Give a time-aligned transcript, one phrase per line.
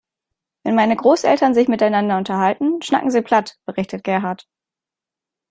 [0.63, 4.47] Wenn meine Großeltern sich miteinander unterhalten, schnacken sie platt, berichtet Gerhard.